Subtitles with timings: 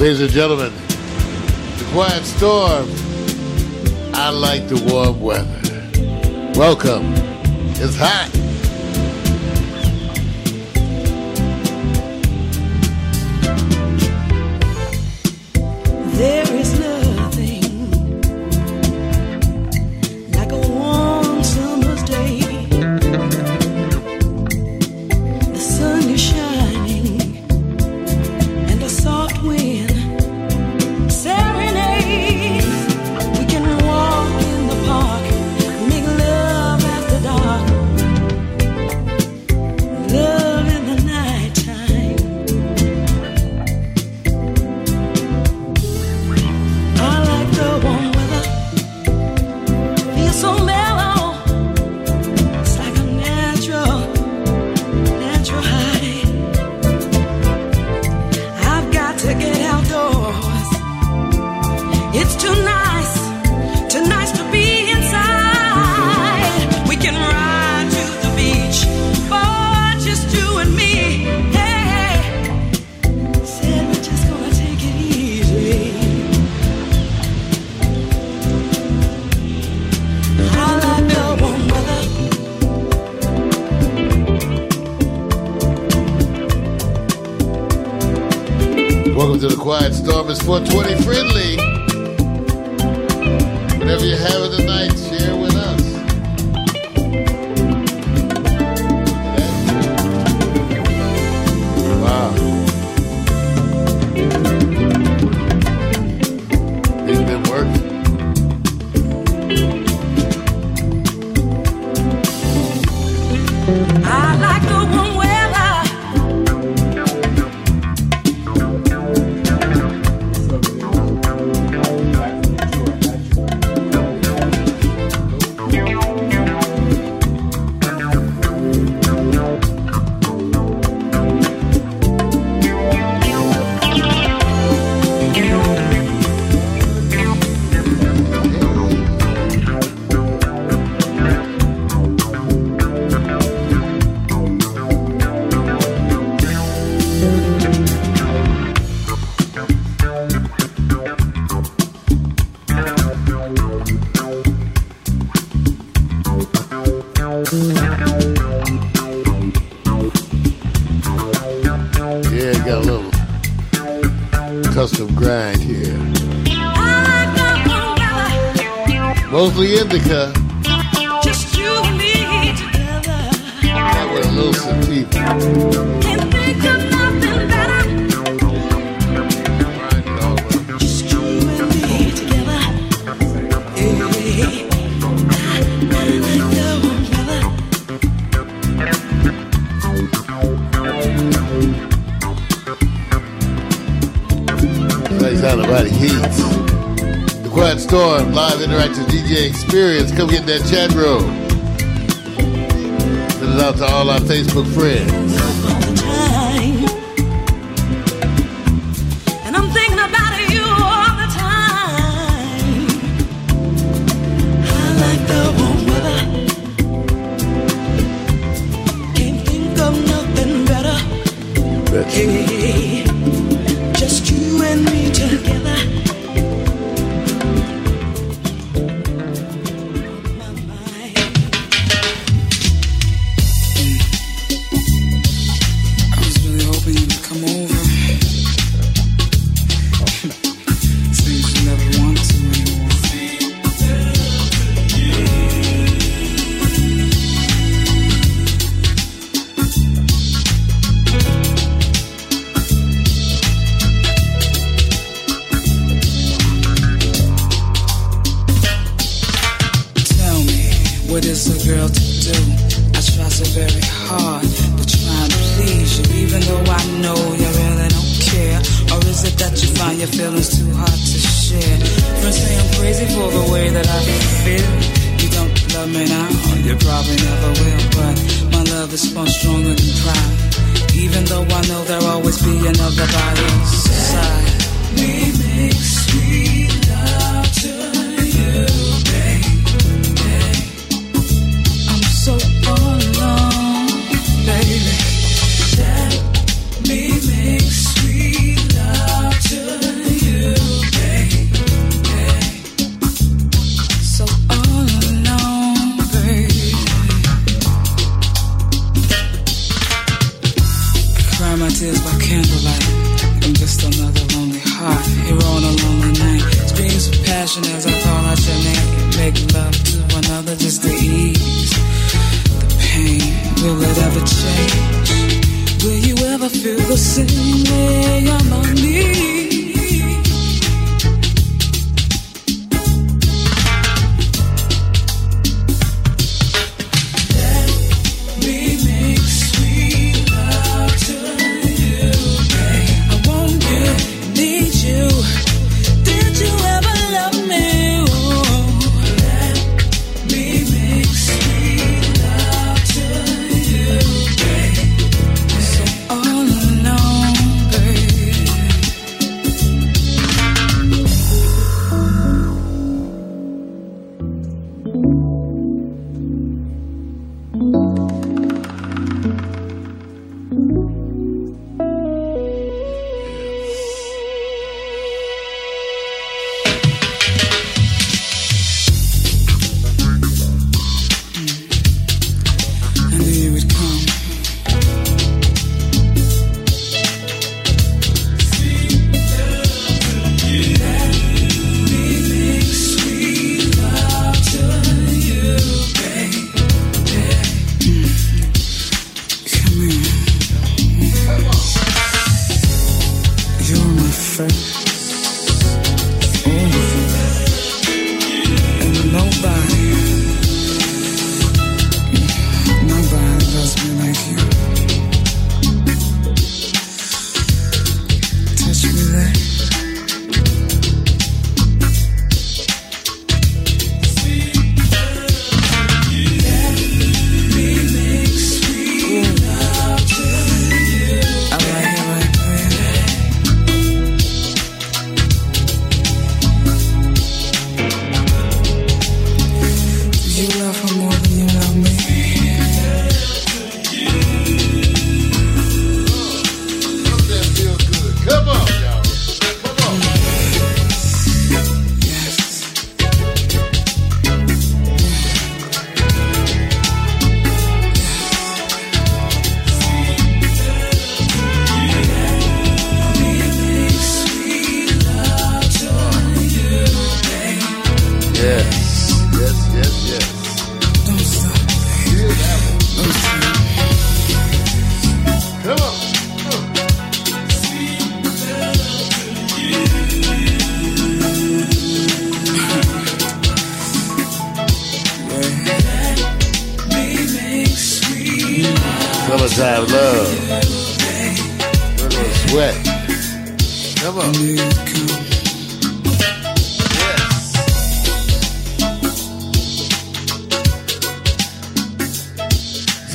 [0.00, 0.72] Ladies and gentlemen,
[1.76, 2.88] the quiet storm.
[4.14, 5.60] I like the warm weather.
[6.58, 7.12] Welcome.
[7.76, 8.30] It's hot.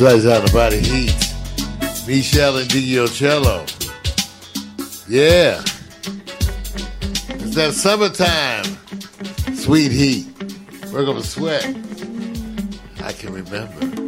[0.05, 1.15] Slice out the body heat.
[2.07, 2.69] Michelle and
[3.07, 3.65] Cello.
[5.09, 5.63] Yeah.
[7.29, 8.65] It's that summertime.
[9.55, 10.27] Sweet heat.
[10.93, 11.65] We're gonna sweat.
[13.03, 14.04] I can remember.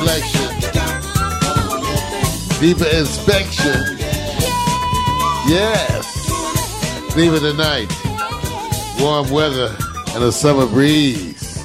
[0.00, 0.48] reflection.
[2.60, 3.98] Deeper inspection.
[5.48, 7.16] Yes.
[7.16, 7.90] Leave it tonight.
[9.00, 9.76] Warm weather
[10.14, 11.56] and a summer breeze.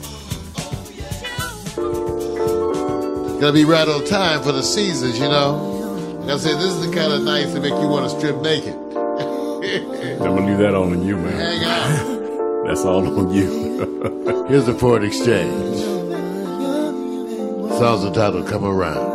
[3.39, 5.73] Gonna be right on time for the seasons, you know.
[6.21, 8.41] Like I said, this is the kind of nights that make you want to strip
[8.41, 8.73] naked.
[8.95, 11.33] I'm gonna leave that all on you, man.
[11.33, 12.65] Hang on.
[12.67, 14.45] That's all on you.
[14.47, 15.94] Here's the port exchange.
[17.77, 19.14] Songs entitled Come Around.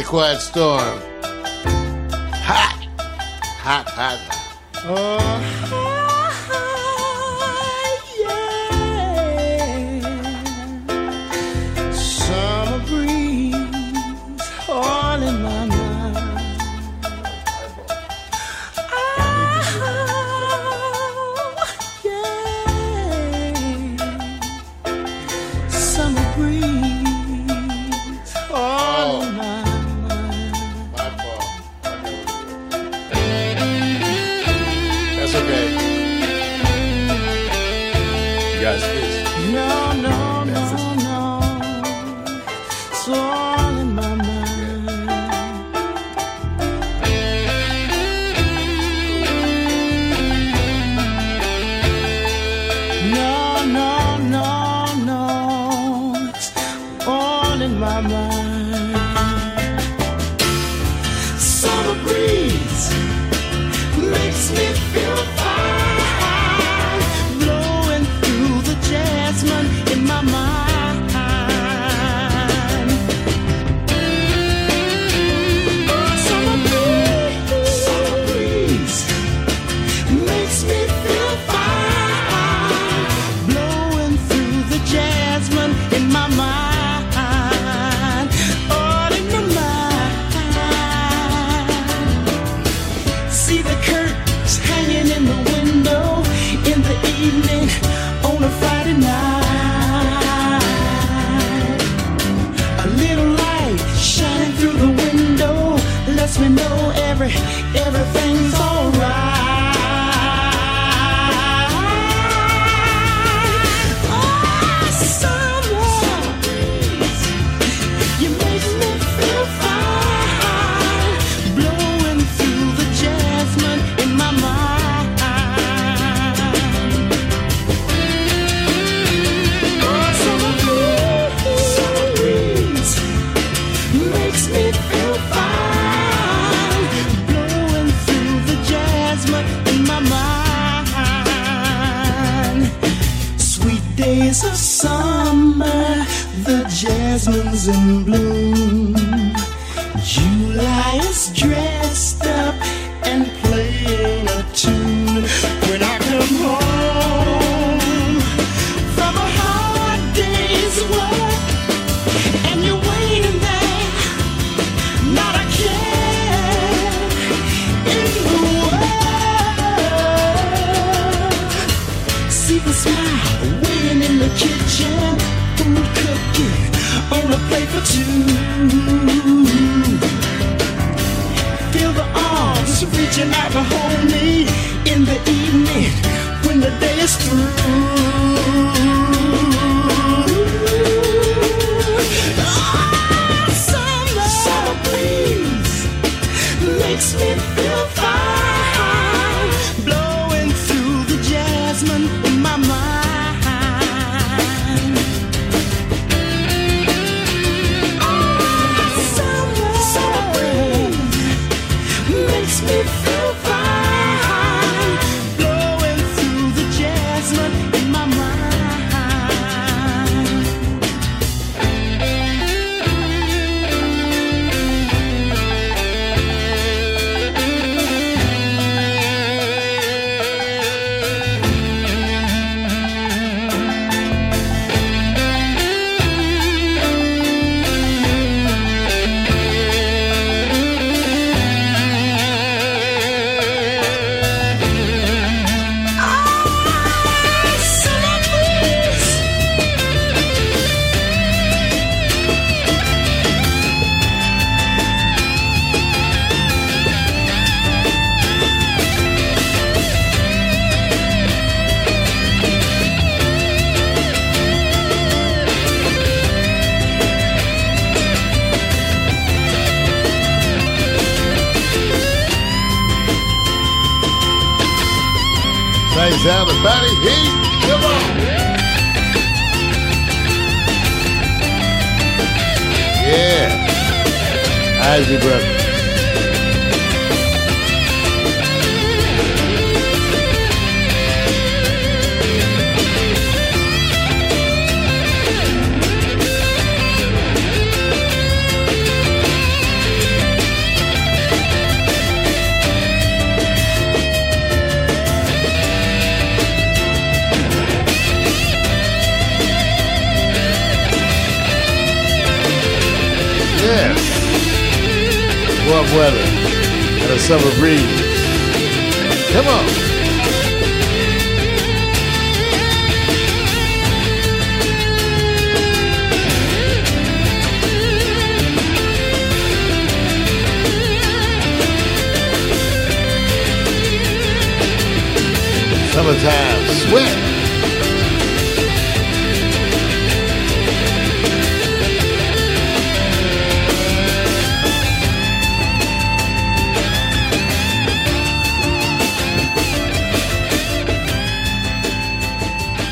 [0.00, 0.99] the Quiet Storm.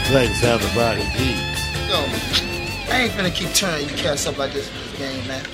[0.09, 1.69] place how the body eats.
[1.87, 2.01] Yo,
[2.91, 5.45] I ain't gonna keep turning you cats up like this in this game, man.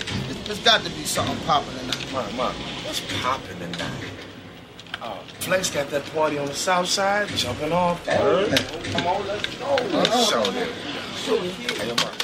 [0.44, 2.12] There's got to be something popping tonight.
[2.12, 4.04] Mom, mom, what's popping tonight?
[5.02, 8.06] Oh, Flex got that party on the south side, jumping off.
[8.06, 8.46] Hey,
[8.92, 9.74] come on, let's go.
[9.90, 10.68] Let's show them.
[12.14, 12.23] Hey.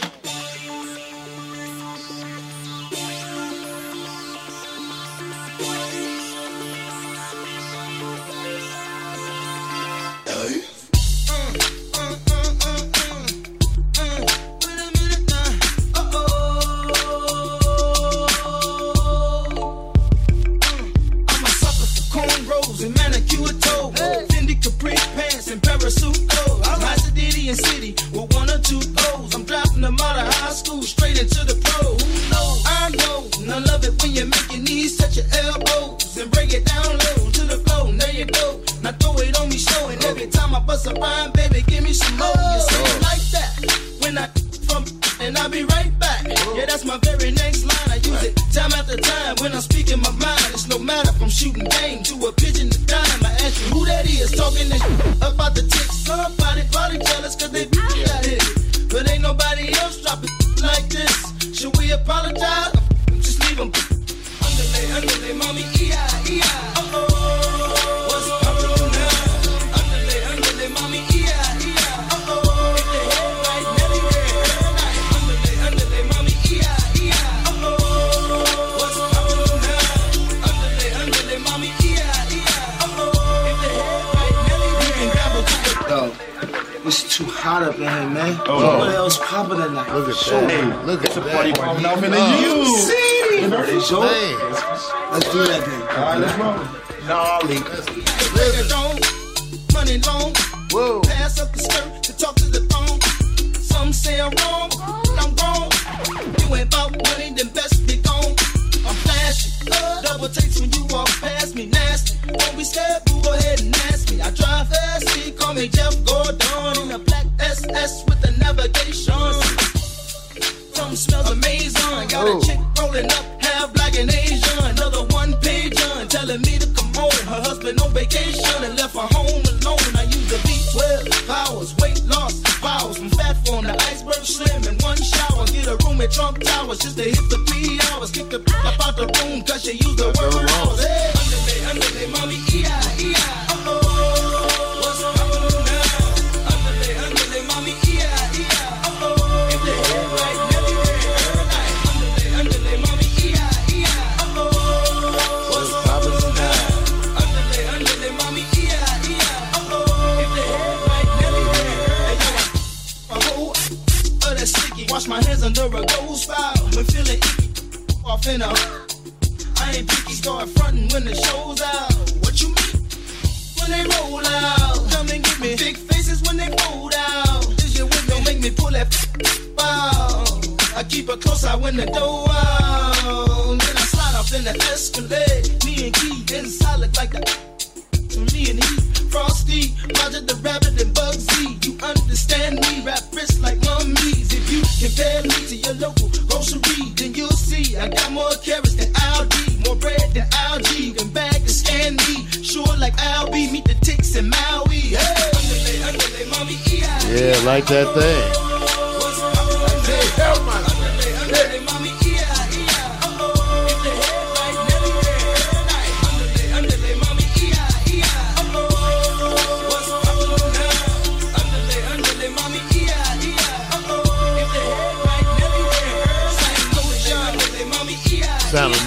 [97.96, 98.09] week.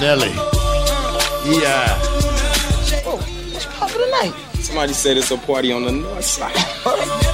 [0.04, 0.32] Nelly.
[1.46, 1.98] Yeah.
[3.06, 3.16] Oh,
[3.54, 4.34] what's the tonight?
[4.56, 7.30] Somebody said it's a party on the north side.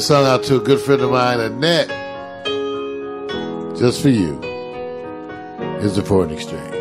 [0.00, 1.88] This song out to a good friend of mine, Annette,
[3.76, 4.40] just for you.
[5.82, 6.79] is a foreign exchange.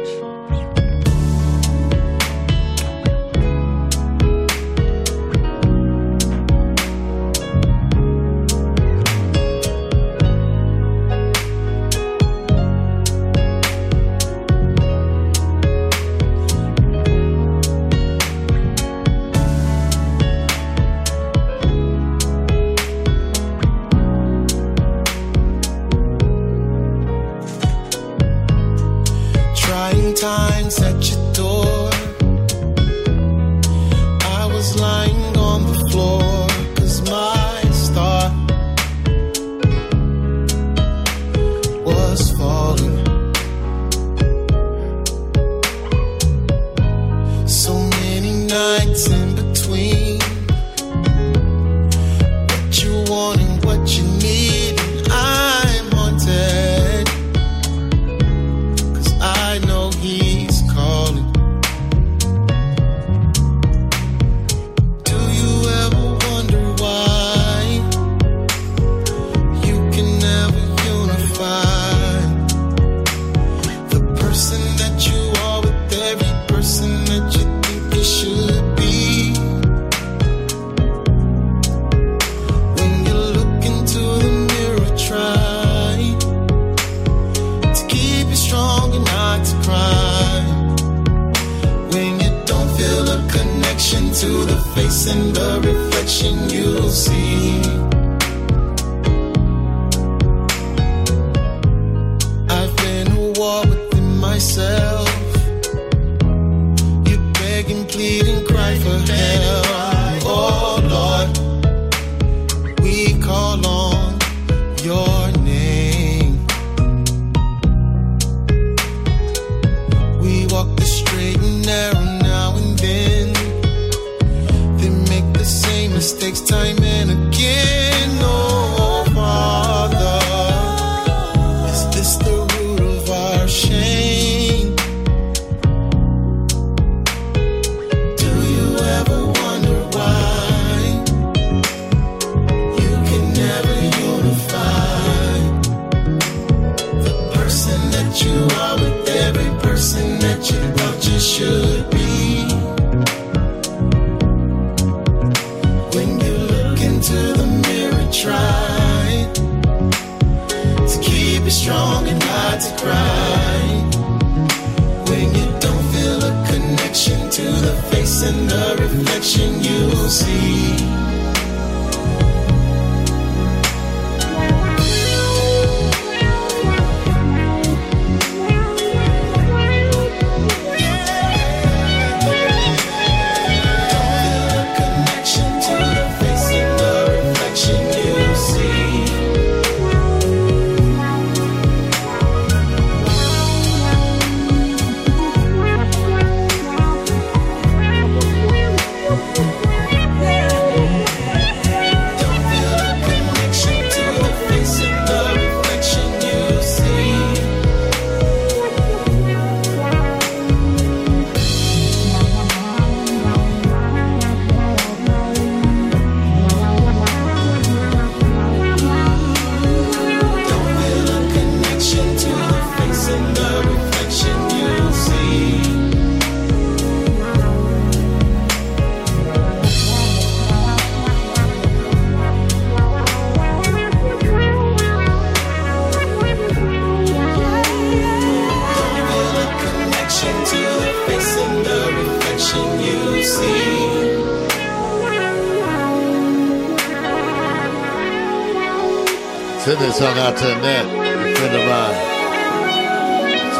[250.30, 252.00] out to Annette, a friend of mine.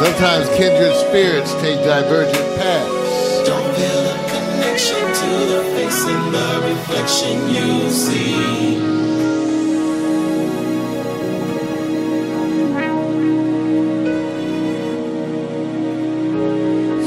[0.04, 3.48] Sometimes kindred spirits take divergent paths.
[3.48, 8.78] Don't feel a connection to the face in the reflection you see.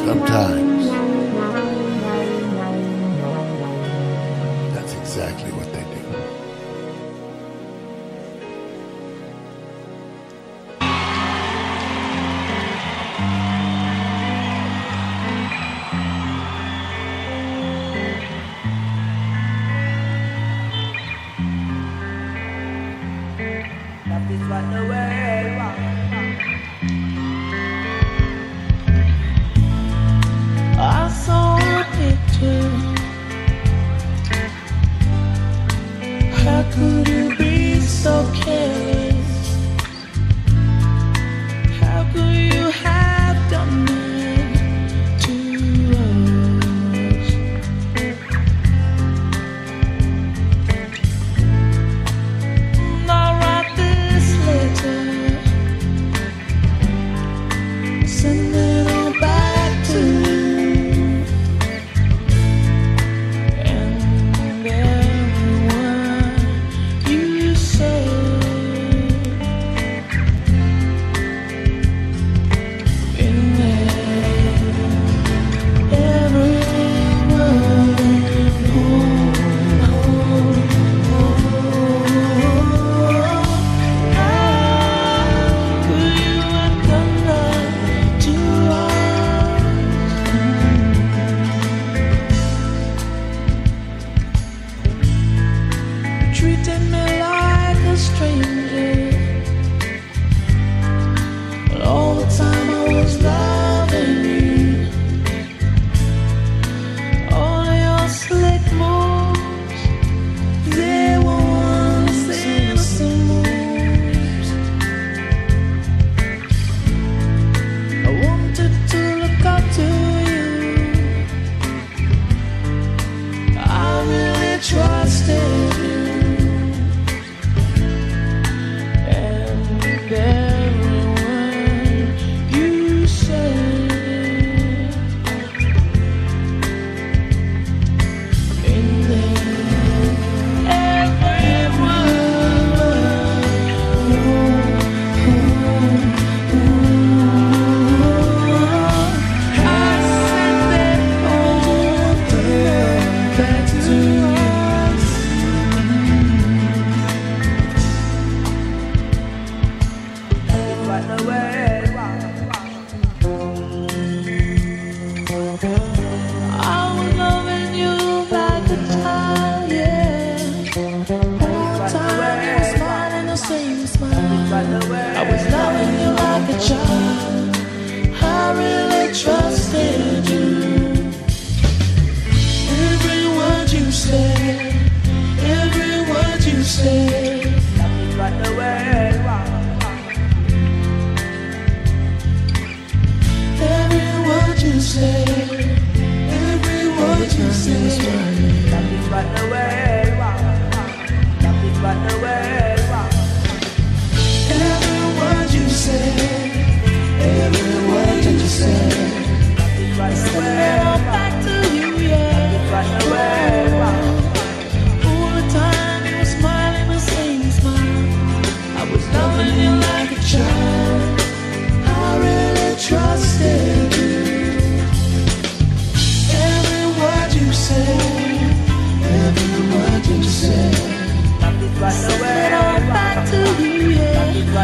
[0.05, 0.72] Sometimes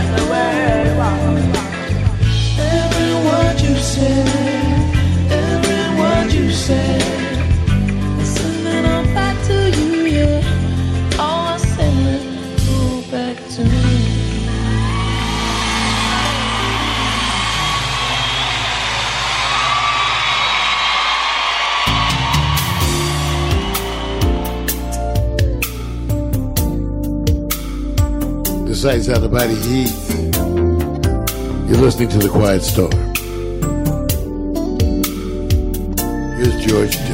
[0.02, 0.59] pass away.
[29.12, 30.36] Out of Mighty Heath.
[31.68, 32.92] You're listening to The Quiet Storm.
[36.38, 37.09] Here's George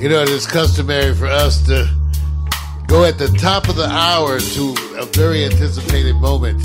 [0.00, 1.86] You know, it is customary for us to
[2.86, 6.64] go at the top of the hour to a very anticipated moment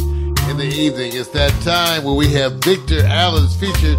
[0.49, 1.11] in the evening.
[1.13, 3.97] It's that time where we have Victor Allen's featured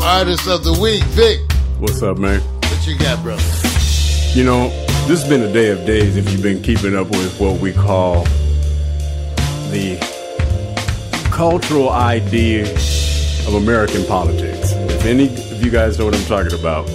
[0.00, 1.02] artist of the week.
[1.18, 1.40] Vic,
[1.80, 2.40] What's up, man?
[2.40, 3.42] what you got, brother?
[4.34, 4.68] You know,
[5.08, 7.72] this has been a day of days if you've been keeping up with what we
[7.72, 8.22] call
[9.72, 9.98] the
[11.32, 12.72] cultural idea
[13.48, 14.70] of American politics.
[14.74, 16.88] If any of you guys know what I'm talking about,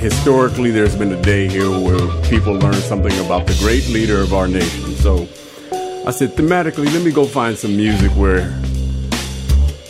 [0.00, 4.32] historically there's been a day here where people learn something about the great leader of
[4.32, 4.94] our nation.
[4.94, 5.28] So
[6.06, 8.48] I said, thematically, let me go find some music where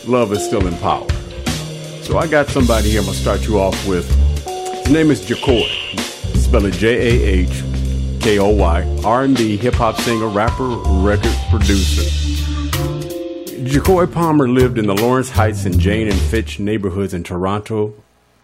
[0.05, 1.07] love is still in power.
[2.03, 4.05] So I got somebody here I'm gonna start you off with.
[4.83, 5.69] His name is Jahkoy.
[6.35, 7.63] Spell it J A H
[8.19, 9.01] K O Y.
[9.05, 12.01] R&B, hip hop singer, rapper, record producer.
[13.63, 17.93] Jahkoy Palmer lived in the Lawrence Heights and Jane and Finch neighborhoods in Toronto,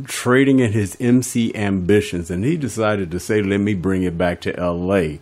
[0.04, 4.42] trading in his MC ambitions, and he decided to say, "Let me bring it back
[4.42, 5.20] to L.A."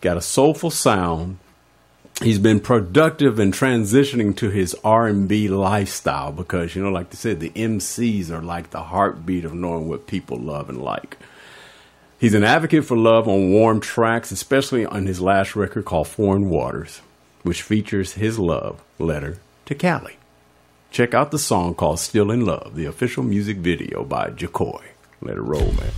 [0.00, 1.38] Got a soulful sound.
[2.22, 7.40] He's been productive in transitioning to his R&B lifestyle because, you know, like they said,
[7.40, 11.16] the MCs are like the heartbeat of knowing what people love and like.
[12.20, 16.48] He's an advocate for love on warm tracks, especially on his last record called Foreign
[16.48, 17.00] Waters,
[17.42, 20.16] which features his love letter to Cali.
[20.94, 24.80] Check out the song called Still in Love, the official music video by Jahkoy.
[25.22, 25.90] Let it roll, man.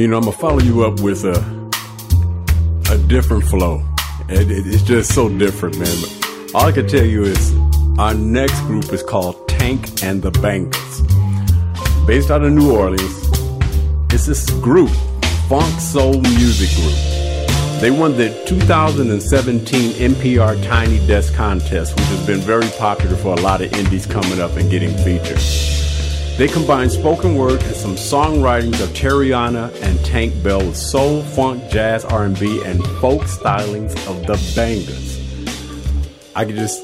[0.00, 1.36] you know, I'm gonna follow you up with a
[2.90, 3.84] a different flow.
[4.30, 5.94] It, it, it's just so different, man.
[6.00, 7.54] But all I can tell you is
[7.98, 13.28] our next group is called Tank and the Bangas, based out of New Orleans.
[14.12, 14.90] It's this group,
[15.48, 17.80] funk soul music group.
[17.80, 23.40] They won the 2017 NPR Tiny Desk Contest, which has been very popular for a
[23.40, 25.69] lot of indies coming up and getting featured.
[26.40, 31.70] They combine spoken word and some songwriting of Tarriona and Tank Ball with soul, funk,
[31.70, 35.20] jazz, R&B, and folk stylings of the Bangas.
[36.34, 36.82] I can just,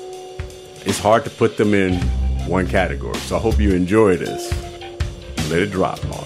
[0.85, 1.95] it's hard to put them in
[2.47, 3.17] one category.
[3.21, 4.53] So I hope you enjoy this.
[5.49, 6.26] Let it drop, Mark.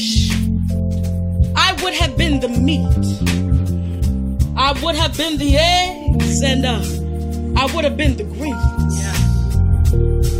[0.00, 0.30] fish,
[1.56, 2.80] I would have been the meat.
[4.56, 6.82] I would have been the eggs, and uh,
[7.60, 8.94] I would have been the greens.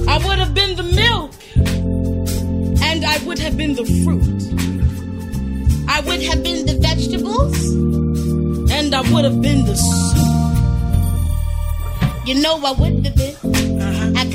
[0.09, 1.33] I would have been the milk,
[2.83, 4.25] and I would have been the fruit.
[5.89, 7.73] I would have been the vegetables,
[8.73, 10.17] and I would have been the soup.
[12.27, 13.70] You know, I would have been.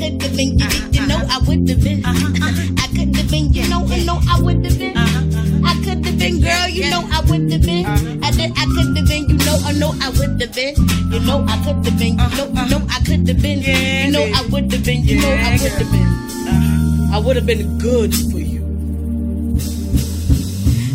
[0.06, 0.58] I could have been.
[0.58, 2.04] You, you know I would have been.
[2.04, 2.30] Uh-huh.
[2.78, 3.52] I could have been.
[3.52, 4.96] You know, you know I would have been.
[4.96, 5.66] Uh-huh.
[5.66, 6.68] I could have been, girl.
[6.68, 7.86] You know I would have been.
[7.86, 8.18] Uh-huh.
[8.22, 8.52] I did.
[8.54, 9.28] I could have been.
[9.28, 10.78] You know, I know I would have been.
[11.10, 12.18] You know I could have been.
[12.18, 13.58] You know, you know I could have been.
[13.66, 15.02] You know I would have been.
[15.02, 17.10] You know I would have been.
[17.12, 18.62] I would have been good for you.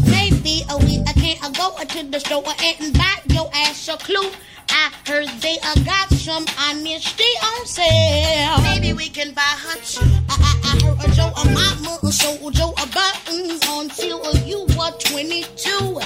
[0.08, 3.90] Maybe a oh, week I can't I go to the store and buy your ass
[3.90, 4.32] a clue.
[4.72, 8.61] I heard they uh, got some honesty on sale.
[8.61, 10.06] Maybe we can buy her too.
[10.30, 14.91] I, I, I heard a Joe a mama sold Joe a buttons until you were
[14.99, 15.99] 22.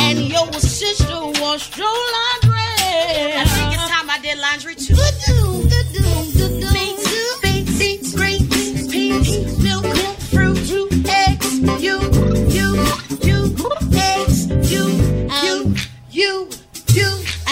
[0.00, 2.58] And your sister was Joe Laundry.
[2.58, 4.94] I think it's time I did laundry too.
[5.26, 5.60] You,
[5.92, 6.66] you, you,
[11.08, 12.00] eggs, you,
[14.70, 14.86] you,
[15.42, 15.74] you,
[16.10, 16.55] you.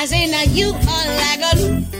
[0.05, 1.95] I say now you are like a loop.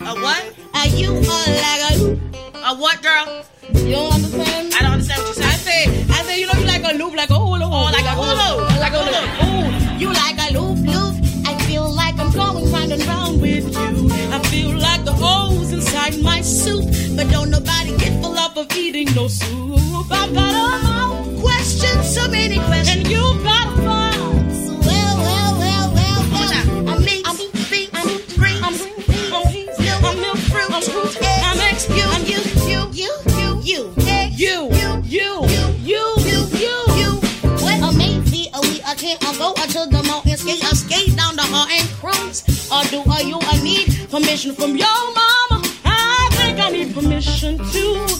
[0.00, 0.54] A what?
[0.72, 2.20] Are you are like a loop?
[2.54, 3.44] A what, girl?
[3.74, 4.72] You don't understand?
[4.74, 5.60] I don't understand what you I said.
[5.60, 8.14] say, I say, you know, you like a loop, like a hula, Oh, like a
[8.16, 8.80] hula.
[8.80, 9.20] like a hula.
[9.44, 11.14] Ooh, you like a loop, loop.
[11.46, 14.08] I feel like I'm going round and round with you.
[14.32, 18.74] I feel like the holes inside my soup, But don't nobody get full up of
[18.74, 19.78] eating no soup.
[20.10, 22.96] I've got a mouth, questions, so many questions.
[22.96, 23.82] and you've got a
[42.72, 45.62] Or do I you I need Permission from your mama.
[45.84, 48.11] I think I need permission too.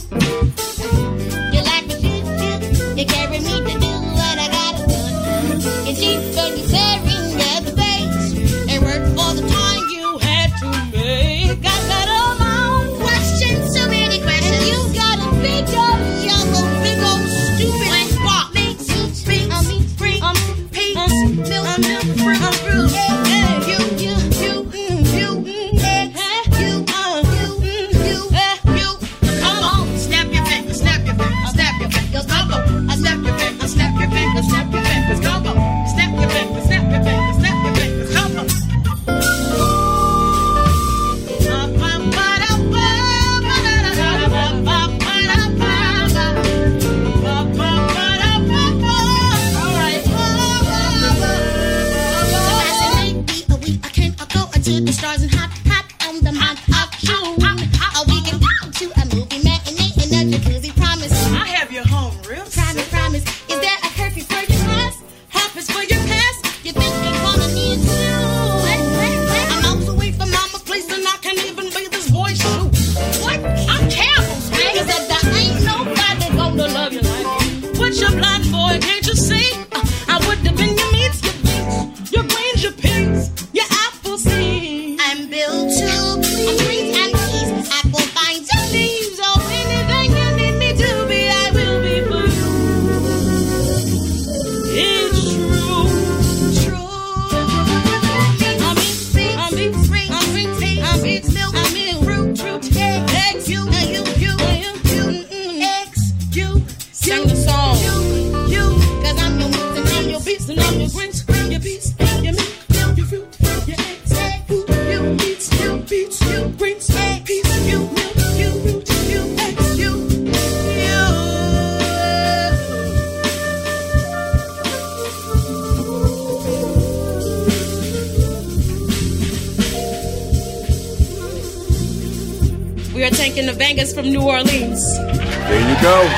[133.93, 134.98] From New Orleans.
[134.98, 136.09] There you go.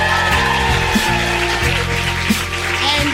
[2.87, 3.09] And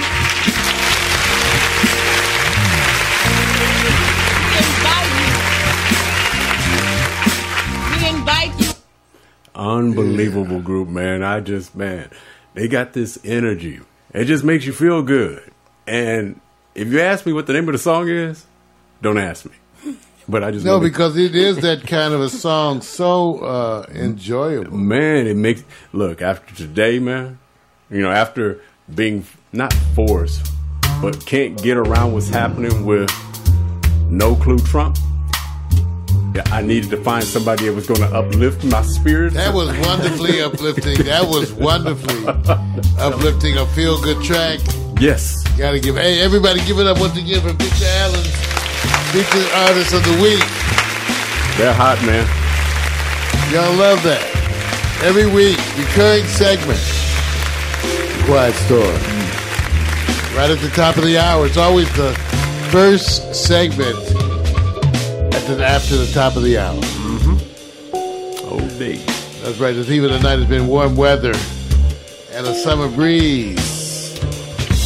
[4.51, 5.31] we invite you.
[7.97, 8.73] We invite you.
[9.55, 11.23] Unbelievable group, man.
[11.23, 12.11] I just, man,
[12.55, 13.81] they got this energy.
[14.12, 15.43] It just makes you feel good.
[15.87, 16.41] And
[16.74, 18.45] if you ask me what the name of the song is,
[19.03, 19.53] don't ask me.
[20.31, 24.77] But I just No, because it is that kind of a song, so uh, enjoyable.
[24.77, 27.39] man, it makes look after today, man.
[27.90, 28.61] You know, after
[28.94, 30.47] being not forced,
[31.02, 33.11] but can't get around what's happening with
[34.09, 34.97] No Clue Trump.
[36.36, 39.32] Yeah, I needed to find somebody that was going to uplift my spirit.
[39.32, 41.02] That was wonderfully uplifting.
[41.07, 42.24] That was wonderfully
[43.01, 43.57] uplifting.
[43.59, 44.61] A feel good track.
[45.01, 45.43] Yes.
[45.59, 45.97] Got to give.
[45.97, 48.24] Hey, everybody, give it up once again for Victor Allen,
[49.11, 50.39] featured artist of the week.
[51.59, 52.27] They're hot, man.
[53.53, 54.23] Y'all love that.
[55.03, 56.78] Every week, recurring segment.
[58.27, 58.95] Quiet Storm.
[60.37, 61.47] Right at the top of the hour.
[61.47, 62.12] It's always the
[62.70, 63.99] first segment
[65.35, 66.81] at the, after the top of the hour.
[66.81, 67.41] mhm
[68.45, 68.97] Oh, day.
[69.43, 69.74] That's right.
[69.74, 71.35] This even tonight has been warm weather
[72.32, 74.20] and a summer breeze.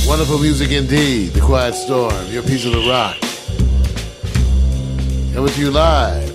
[0.07, 1.33] Wonderful music indeed.
[1.33, 3.17] The Quiet Storm, your piece of the rock.
[5.35, 6.34] Coming to you live.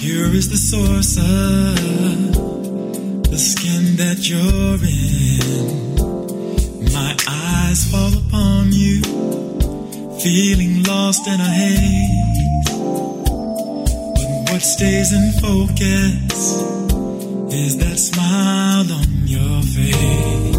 [0.00, 1.24] Pure is the source of
[3.28, 5.94] the skin that you're in.
[6.92, 9.02] My eyes fall upon you,
[10.20, 12.68] feeling lost in a haze.
[14.14, 16.62] But what stays in focus
[17.52, 20.56] is that smile on your face.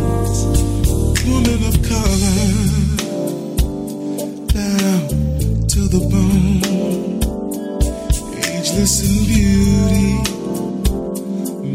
[1.26, 2.79] woman of color,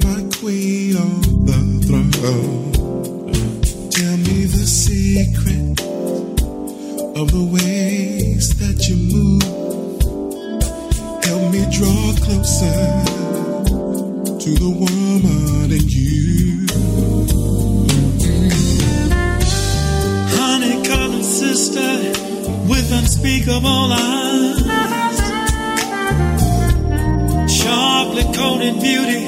[0.02, 2.72] my queen on the throne.
[3.90, 5.80] Tell me the secret
[7.14, 9.42] of the ways that you move.
[11.24, 13.04] Help me draw closer
[14.40, 16.66] to the woman in you.
[20.36, 21.98] honey colored sister
[22.66, 25.03] with unspeakable eyes.
[28.64, 29.24] Coated beauty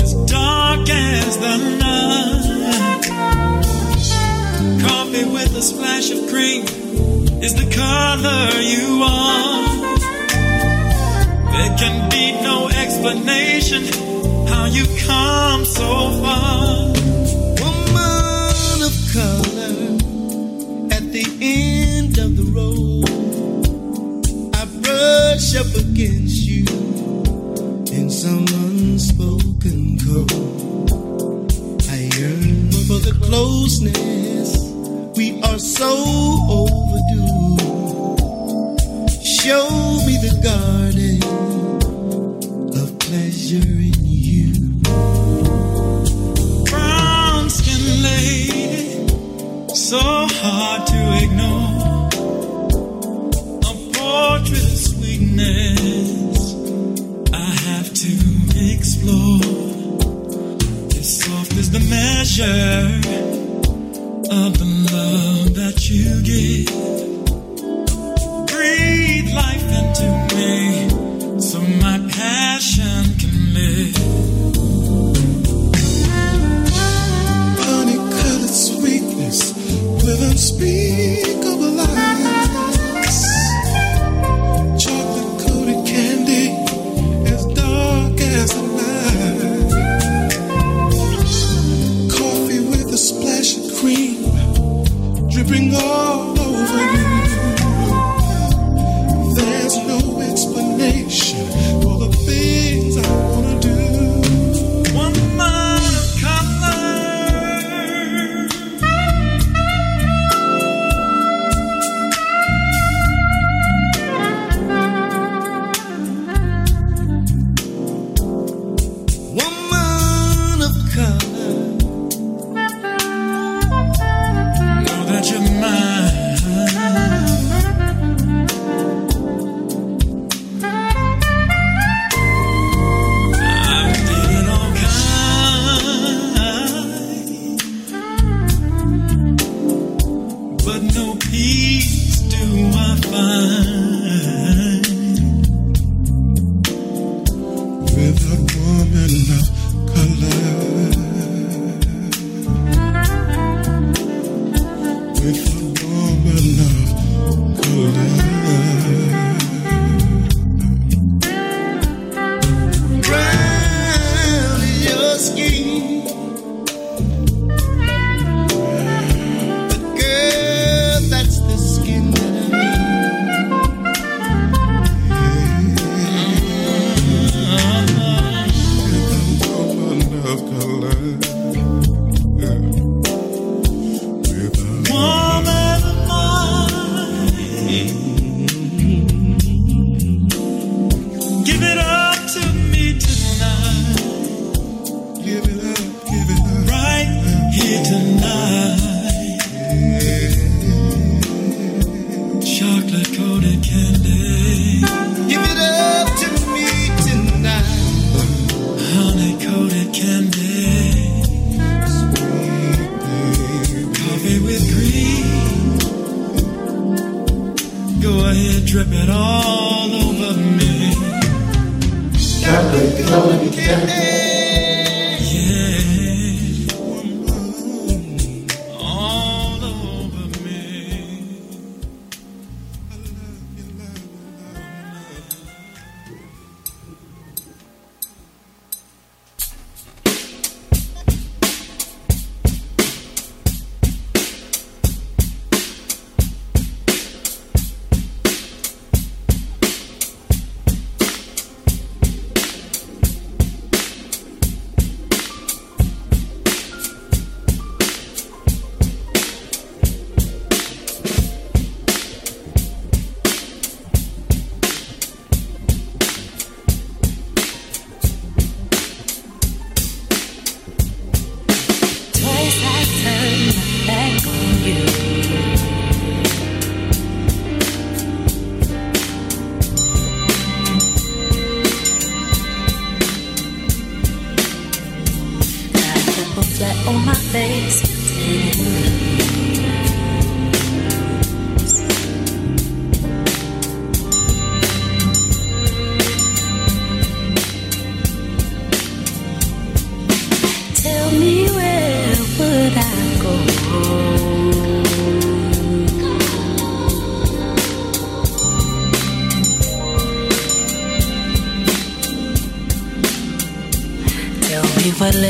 [0.00, 3.02] as dark as the night.
[4.86, 6.62] Coffee with a splash of cream
[7.42, 9.64] is the color you are.
[11.52, 13.82] There can be no explanation
[14.46, 16.92] how you come so far.
[17.62, 19.74] Woman of color,
[20.96, 23.08] at the end of the road,
[24.54, 26.31] I brush up against
[28.22, 30.30] some unspoken code.
[31.90, 34.50] I yearn for the closeness
[35.16, 35.90] we are so
[36.48, 37.58] overdue.
[39.24, 39.66] Show
[40.06, 41.18] me the garden
[42.80, 44.01] of pleasure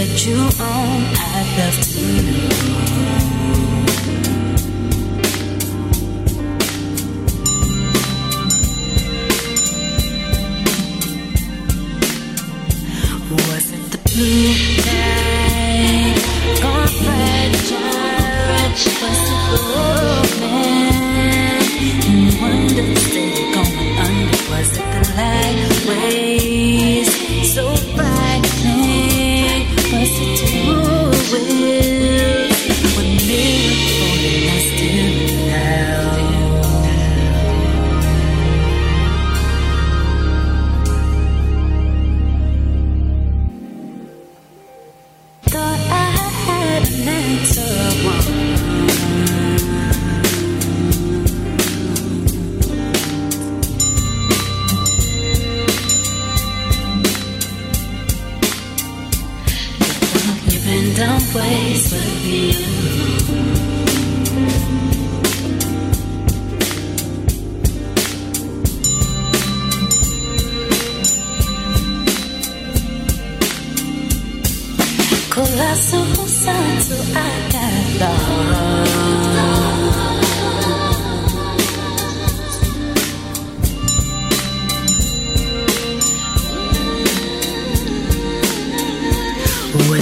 [0.03, 0.51] led you on.
[0.59, 1.92] I'd love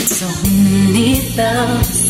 [0.06, 2.00] so many loves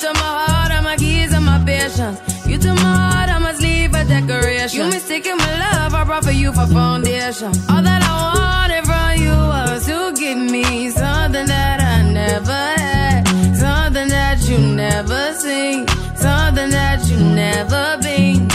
[0.00, 2.18] took my heart, all my keys, and my patience.
[2.46, 4.78] You took my heart, I must leave a decoration.
[4.78, 7.52] You mistaken my love, I brought for you for foundation.
[7.68, 13.24] All that I wanted from you was to give me something that I never had,
[13.56, 15.86] something that you never seen,
[16.16, 18.48] something that you never been.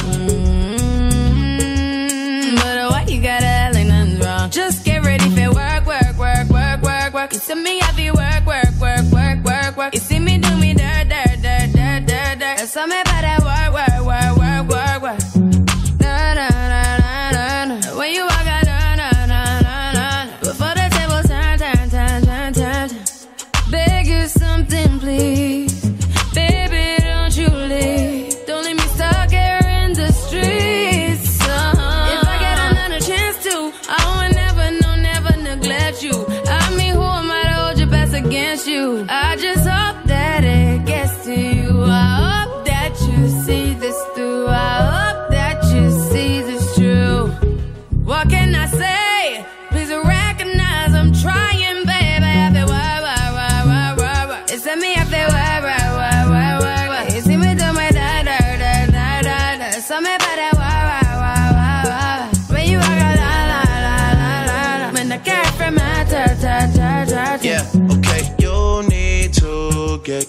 [1.25, 4.49] Mm, But why you gotta act like nothing's wrong?
[4.49, 7.33] Just get ready for work, work, work, work, work, work.
[7.33, 7.79] You see me,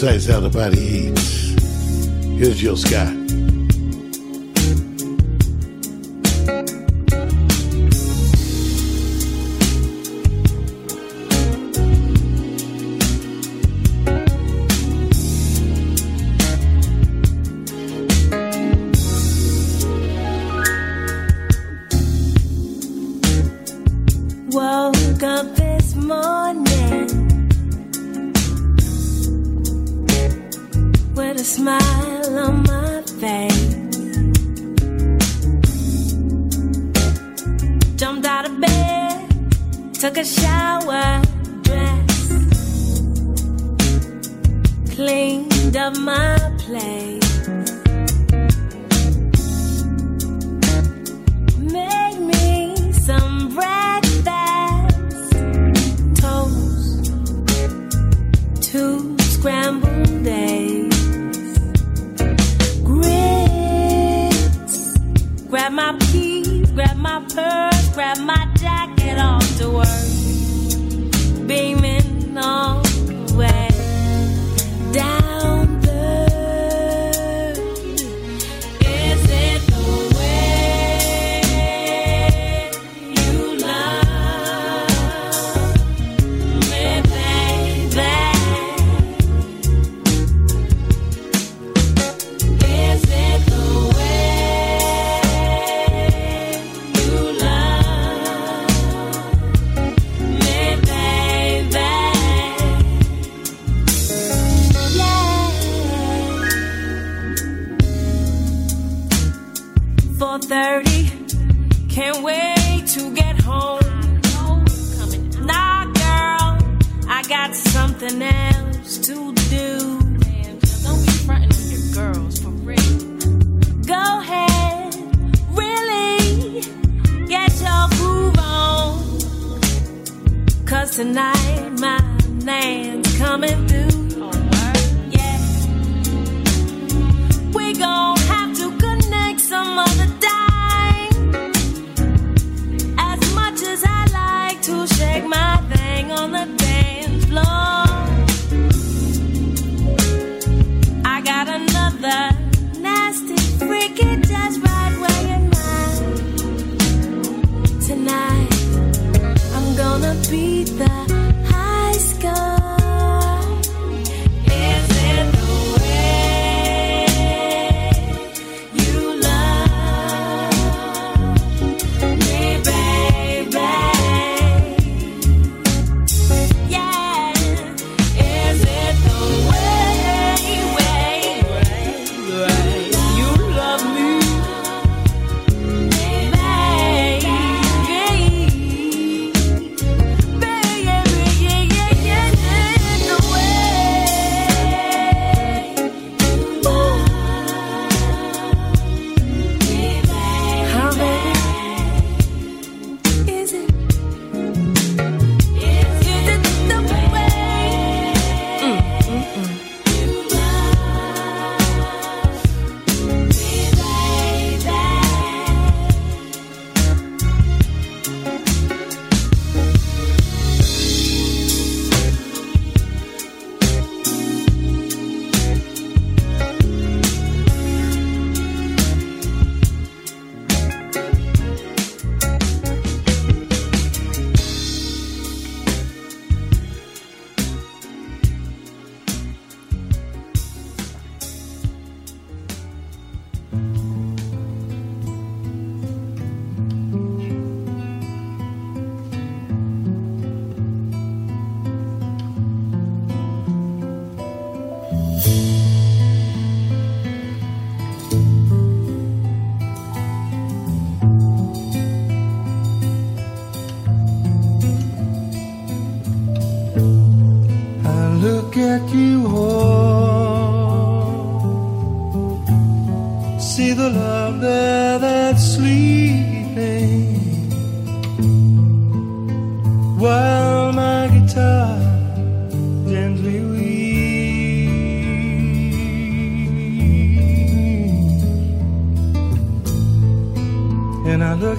[0.00, 1.50] Decides how the body eats.
[2.24, 3.12] Here's Jill Scott.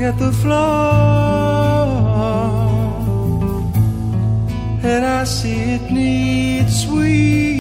[0.04, 0.58] at the floor
[4.84, 7.61] and I see it needs sweet.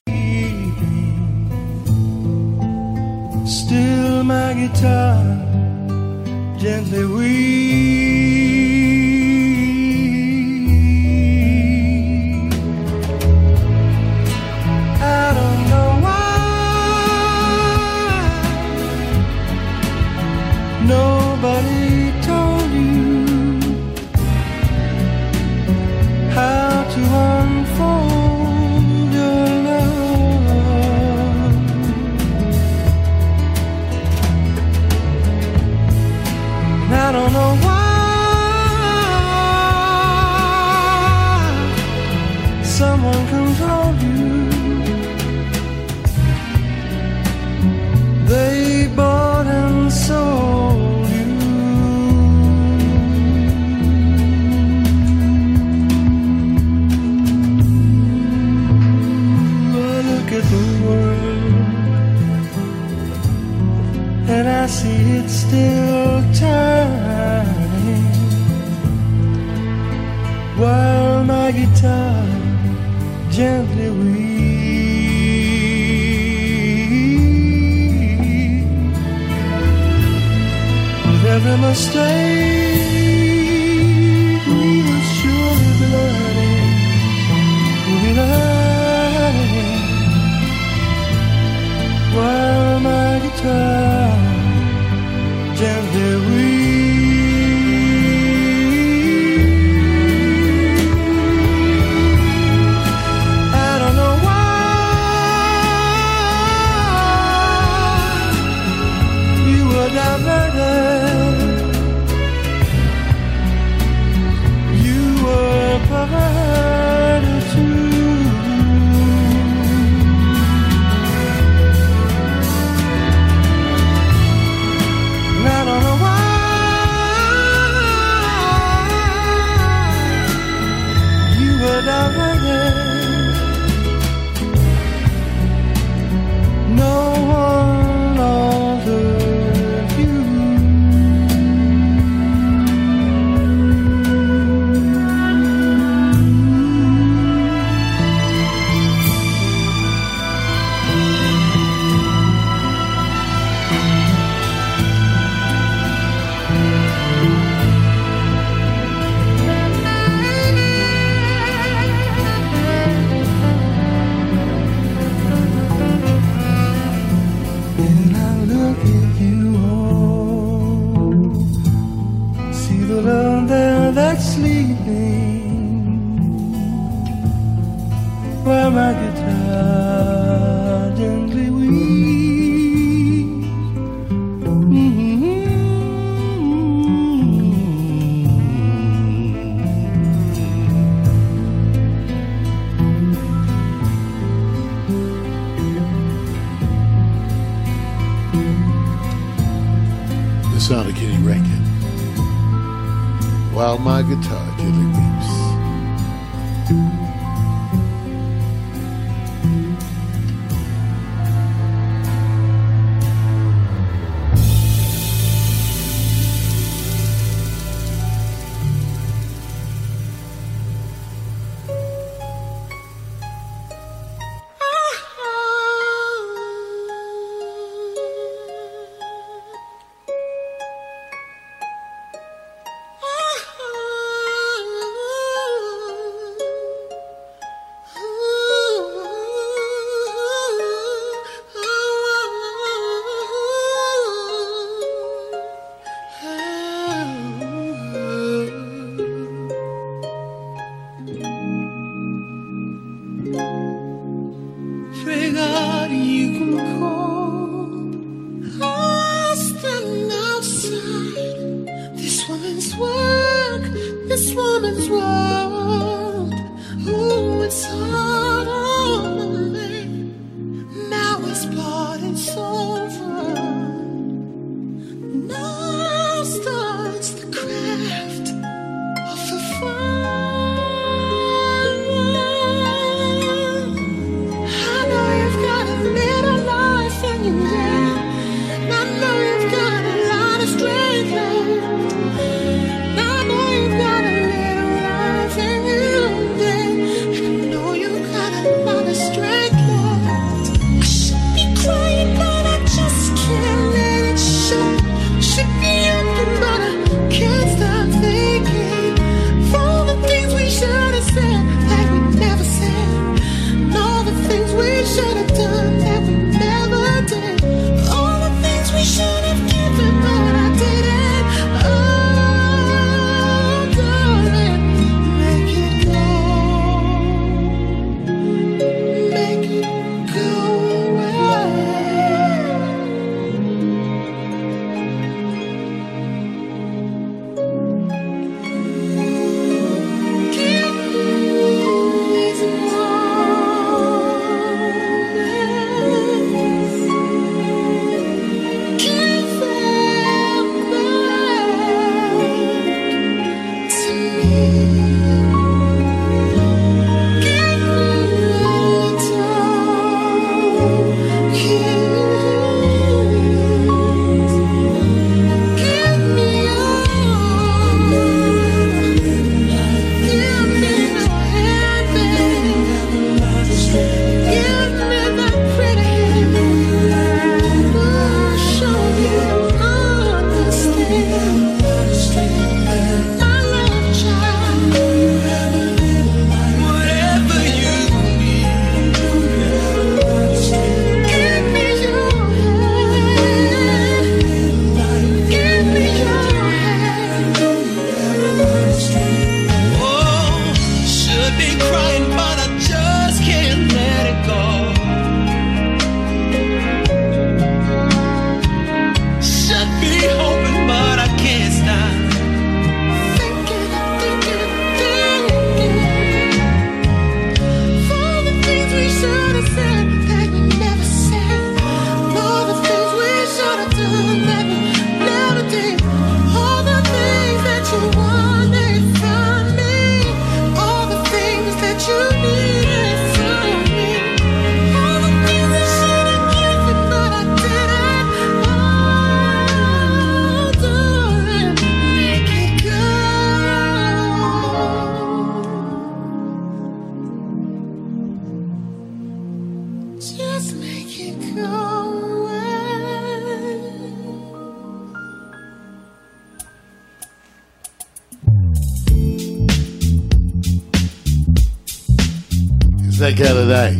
[463.20, 463.76] tell night.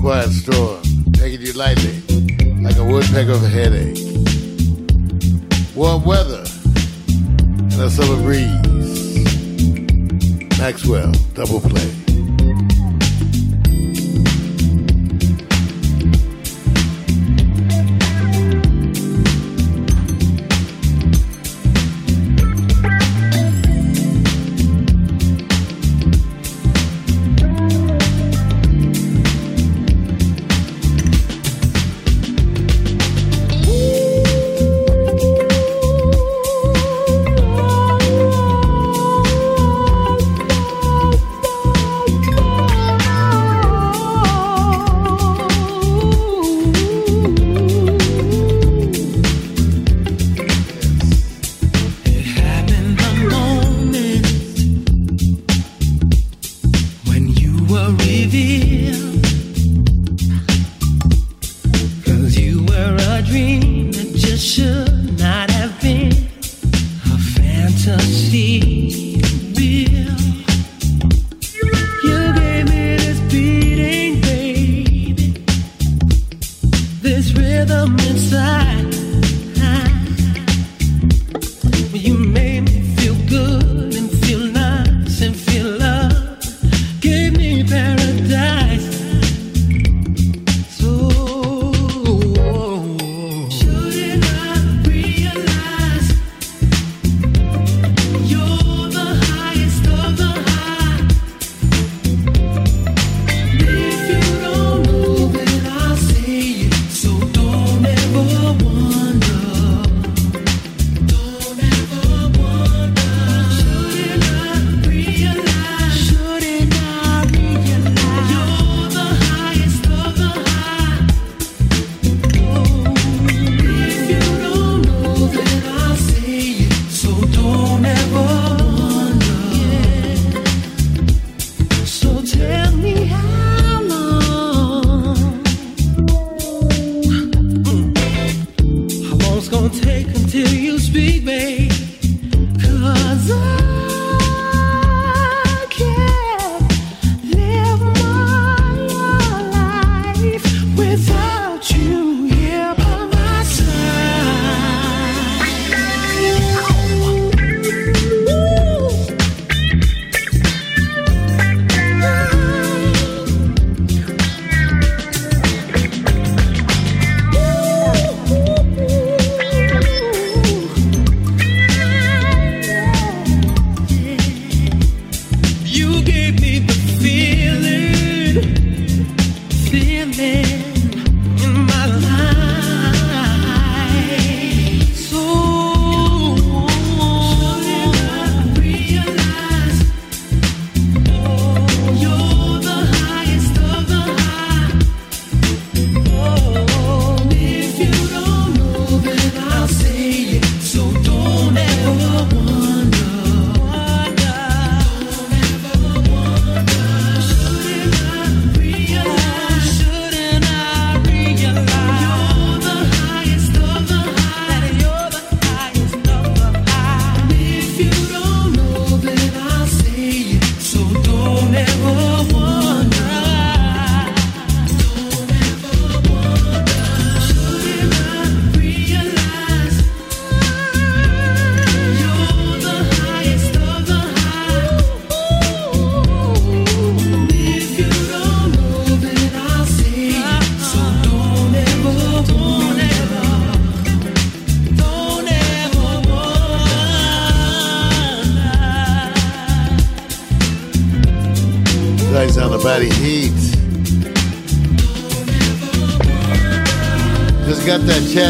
[0.00, 0.80] Quiet storm,
[1.14, 2.00] taking you lightly,
[2.62, 3.98] like a woodpecker of a headache.
[5.74, 6.44] Warm weather
[7.08, 9.18] and a summer breeze.
[10.60, 11.97] Maxwell, double play.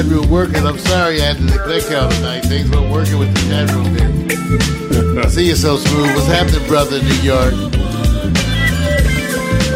[0.09, 0.67] chat room working.
[0.67, 2.41] I'm sorry I had to neglect y'all tonight.
[2.41, 5.29] Things were working with the chat room there.
[5.31, 6.15] See you so smooth.
[6.15, 7.55] What's happening, brother, in New York?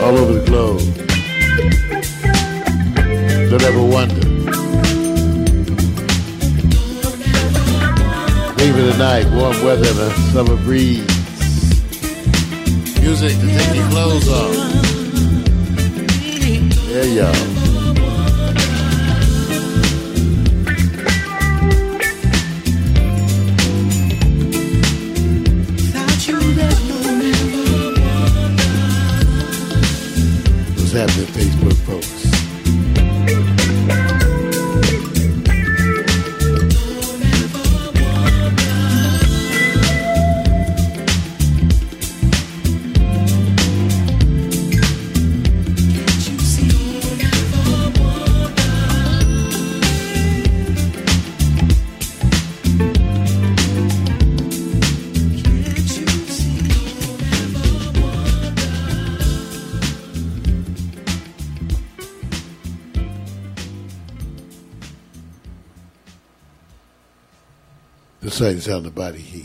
[0.03, 0.81] All over the globe.
[3.51, 4.29] Don't ever wonder.
[8.57, 11.07] Leaving tonight, warm weather and a summer breeze.
[13.01, 14.55] Music to take your clothes off.
[16.89, 17.61] Yeah, y'all.
[68.43, 69.41] say it's of the body heat.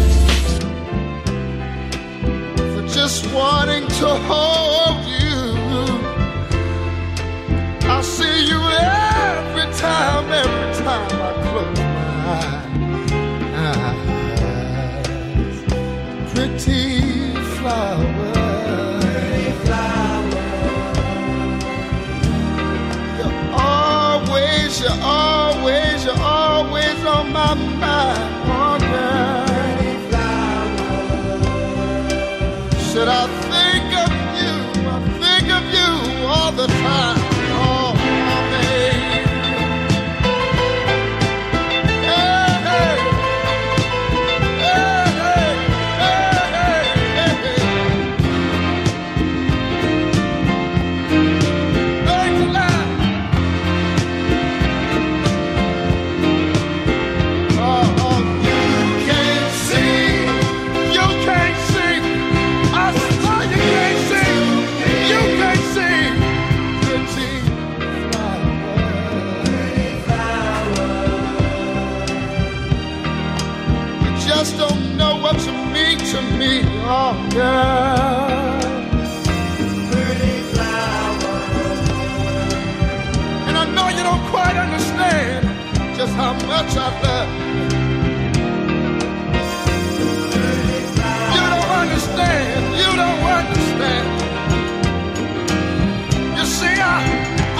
[2.73, 5.41] for just wanting to hold you.
[7.89, 12.23] I see you every time, every time I close my
[13.67, 14.07] eyes.
[16.33, 18.31] Pretty flower.
[24.81, 27.70] you're always, you're always on my mind.
[86.21, 87.57] how much I love you.
[91.33, 92.61] Don't understand.
[92.81, 94.07] You don't understand.
[96.37, 96.99] You see, I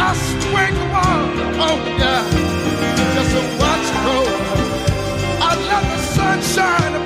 [0.08, 1.32] I swing one
[1.66, 2.24] Oh yeah,
[3.16, 4.52] just to watch it.
[5.50, 7.01] I love the sunshine.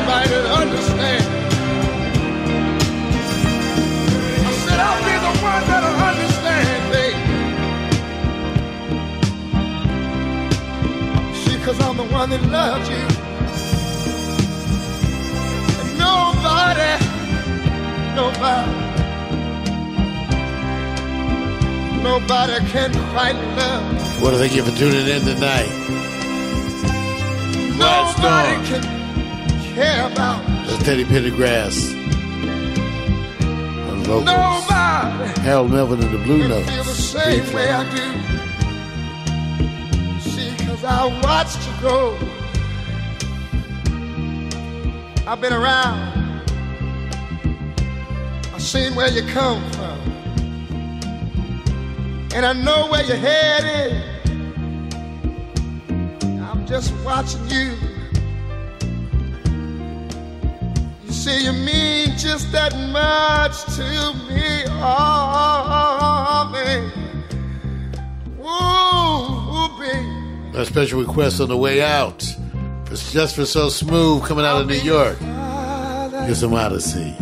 [0.00, 0.22] I
[4.64, 6.78] said, I'll be the one that'll understand,
[11.80, 13.04] I'm the one that loves you.
[15.80, 16.92] And nobody,
[18.14, 18.72] nobody,
[22.02, 22.92] nobody can
[23.56, 24.22] love.
[24.22, 25.67] What do they give for tuning in tonight?
[30.88, 31.92] Teddy Pendergrass.
[33.90, 34.24] On vocals.
[34.24, 36.66] Nobody Harold Melvin and the Blue Notes.
[36.70, 38.06] feel the same way I do.
[40.30, 42.16] See, cause I watched you grow.
[45.26, 46.42] I've been around.
[48.54, 49.98] I've seen where you come from.
[52.34, 53.92] And I know where you're headed.
[56.40, 57.77] I'm just watching you.
[61.28, 66.44] See, you mean just that much to me, oh.
[68.40, 70.58] Ooh.
[70.58, 72.24] A special request on the way out.
[72.90, 75.20] It's just for so smooth coming out of New York.
[75.20, 77.14] Get some Odyssey.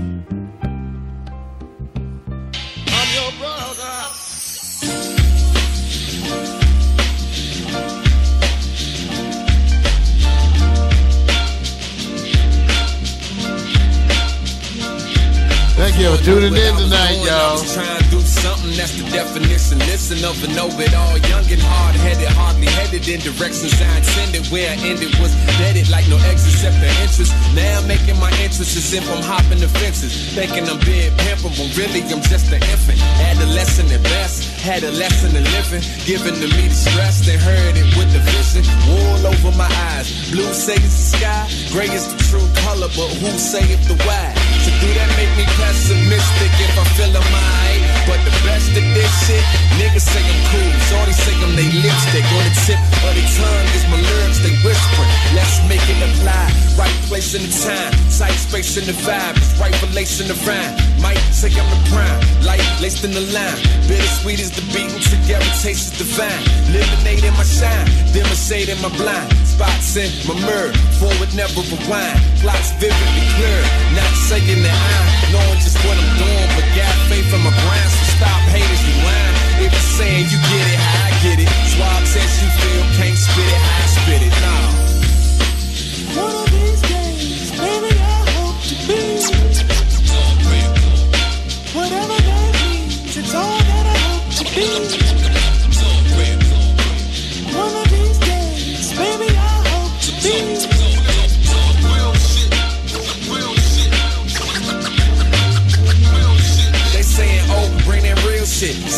[16.27, 17.63] Tuning in tonight, y'all.
[17.71, 19.79] Trying to do something that's the definition.
[19.87, 21.15] Listen of a know it all.
[21.31, 24.43] Young and hard headed, hardly headed in directions I intended.
[24.51, 25.31] Where I ended was
[25.63, 27.31] deaded like no exit except the interest.
[27.55, 30.35] Now I'm making my interest as if I'm hopping the fences.
[30.35, 32.99] Thinking I'm being pimping, but really I'm just an infant.
[33.31, 34.51] Adolescent at best.
[34.67, 38.19] Had a lesson in living, given to me the stress, then heard it with the
[38.35, 38.67] vision.
[38.91, 40.11] Wool over my eyes.
[40.35, 43.95] Blue say it's the sky, gray is the true color, but who say if the
[44.03, 44.35] why?
[44.81, 47.83] Do that make me pessimistic if I feel I'm alright?
[48.07, 49.43] But the best of this shit,
[49.81, 50.71] niggas say I'm cool.
[50.89, 52.27] Shorty say I'm they lipstick.
[52.37, 55.11] On the tip of their tongue is my lyrics they whispering.
[55.35, 56.53] Let's make it apply.
[56.77, 59.35] Right place in the time, tight space in the vibe.
[59.59, 60.77] Right relation the rhyme.
[61.01, 63.59] Might say I'm the prime, light laced in the line.
[63.89, 66.43] Bittersweet is the beat together taste is divine.
[66.71, 69.46] Lemonade in my shine, demonstrate in my blind.
[69.57, 70.69] Spots in my mirror,
[71.01, 72.21] forward never rewind.
[72.45, 73.61] Plots vividly clear,
[73.97, 77.89] not saying that I'm knowing just what I'm doing, but got faith in my grind.
[77.89, 79.65] So stop haters, you whine.
[79.65, 81.49] If you're saying you get it, I get it.
[81.73, 84.35] Swab test you feel, can't spit it, I spit it.
[84.45, 84.66] Nah.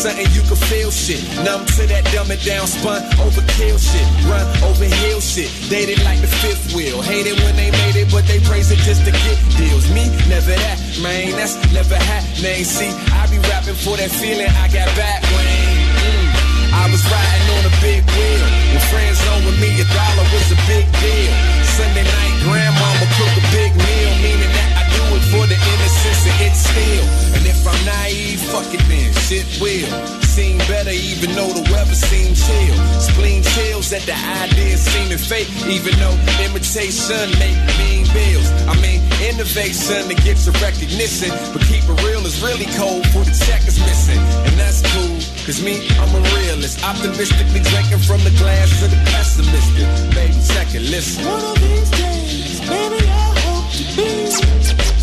[0.08, 1.20] Something you can feel shit.
[1.44, 4.08] Numb to that dumb it down, spun overkill shit.
[4.24, 5.52] Run over hill shit.
[5.68, 7.04] Dated like the fifth wheel.
[7.04, 9.84] Hate it when they made it, but they praise it just to get deals.
[9.92, 11.36] Me, never that, man.
[11.36, 12.64] That's never happening.
[12.64, 15.44] See, I be rapping for that feeling I got back when.
[15.44, 16.48] Mm.
[16.72, 18.48] I was riding on a big wheel.
[18.72, 21.32] When friends on with me, a dollar was a big deal.
[21.76, 24.87] Sunday night, grandmama cook a big meal, meaning that I
[25.30, 27.06] for the innocence and it's still.
[27.36, 29.88] And if I'm naive, fuck it then, shit will.
[30.24, 32.76] Seem better even though the weather seems chill.
[33.00, 38.48] Spleen chills at the idea seeming fake, even though imitation make mean bills.
[38.70, 43.24] I mean, innovation to get your recognition, but keep it real is really cold for
[43.26, 44.20] the check is missing.
[44.46, 46.80] And that's cool, cause me, I'm a realist.
[46.84, 49.88] Optimistically drinking from the glass to the pessimistic.
[50.14, 51.24] Baby, check it, listen.
[51.26, 54.97] One of these days, baby, I hope to be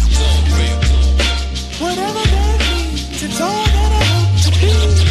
[1.80, 3.24] whatever that means.
[3.24, 5.05] It's all that I hope to be.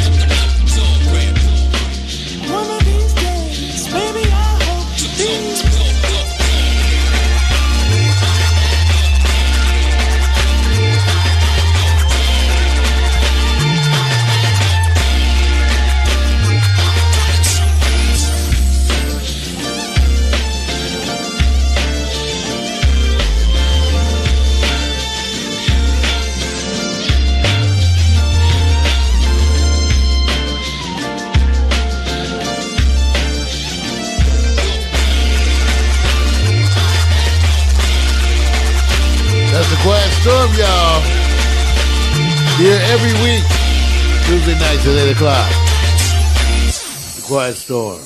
[40.25, 41.01] Quiet Storm, y'all.
[42.57, 43.45] Here every week,
[44.25, 45.51] Tuesday nights at 8 o'clock.
[47.17, 48.01] The Quiet Storm.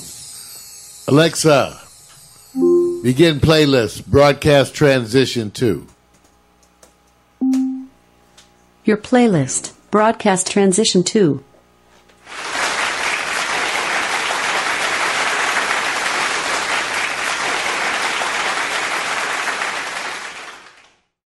[1.06, 1.80] Alexa,
[3.04, 5.86] begin playlist, broadcast transition 2.
[8.84, 11.44] Your playlist, broadcast transition 2.